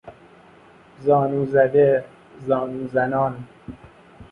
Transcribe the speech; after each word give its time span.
زانو 1.05 1.45
زده، 1.45 2.05
زانو 2.47 2.87
زنان 2.87 3.43